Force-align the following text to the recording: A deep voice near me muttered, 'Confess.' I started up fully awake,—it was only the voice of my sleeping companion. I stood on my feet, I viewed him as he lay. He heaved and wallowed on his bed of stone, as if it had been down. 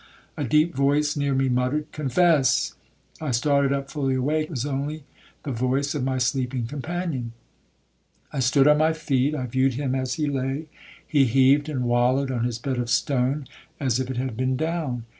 A 0.35 0.43
deep 0.43 0.73
voice 0.73 1.15
near 1.15 1.35
me 1.35 1.47
muttered, 1.47 1.91
'Confess.' 1.91 2.73
I 3.21 3.29
started 3.29 3.71
up 3.71 3.91
fully 3.91 4.15
awake,—it 4.15 4.49
was 4.49 4.65
only 4.65 5.03
the 5.43 5.51
voice 5.51 5.93
of 5.93 6.03
my 6.03 6.17
sleeping 6.17 6.65
companion. 6.65 7.33
I 8.33 8.39
stood 8.39 8.67
on 8.67 8.79
my 8.79 8.93
feet, 8.93 9.35
I 9.35 9.45
viewed 9.45 9.75
him 9.75 9.93
as 9.93 10.15
he 10.15 10.25
lay. 10.25 10.65
He 11.07 11.25
heaved 11.25 11.69
and 11.69 11.83
wallowed 11.83 12.31
on 12.31 12.45
his 12.45 12.57
bed 12.57 12.79
of 12.79 12.89
stone, 12.89 13.45
as 13.79 13.99
if 13.99 14.09
it 14.09 14.17
had 14.17 14.35
been 14.35 14.57
down. 14.57 15.05